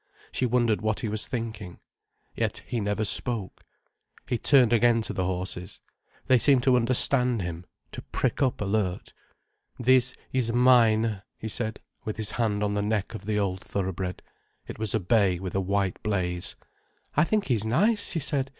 She 0.31 0.47
wondered 0.47 0.81
what 0.81 1.01
he 1.01 1.07
was 1.07 1.27
thinking. 1.27 1.77
Yet 2.33 2.63
he 2.65 2.79
never 2.79 3.05
spoke. 3.05 3.63
He 4.27 4.39
turned 4.39 4.73
again 4.73 5.03
to 5.03 5.13
the 5.13 5.25
horses. 5.25 5.79
They 6.25 6.39
seemed 6.39 6.63
to 6.63 6.75
understand 6.75 7.43
him, 7.43 7.67
to 7.91 8.01
prick 8.01 8.41
up 8.41 8.61
alert. 8.61 9.13
"This 9.77 10.15
is 10.33 10.51
mine," 10.51 11.21
he 11.37 11.47
said, 11.47 11.81
with 12.03 12.17
his 12.17 12.31
hand 12.31 12.63
on 12.63 12.73
the 12.73 12.81
neck 12.81 13.13
of 13.13 13.27
the 13.27 13.37
old 13.37 13.61
thoroughbred. 13.63 14.23
It 14.67 14.79
was 14.79 14.95
a 14.95 14.99
bay 14.99 15.37
with 15.37 15.53
a 15.53 15.61
white 15.61 16.01
blaze. 16.01 16.55
"I 17.15 17.23
think 17.23 17.45
he's 17.49 17.63
nice," 17.63 18.09
she 18.09 18.19
said. 18.19 18.49